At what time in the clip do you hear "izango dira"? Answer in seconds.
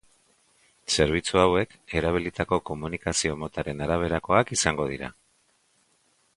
4.59-5.15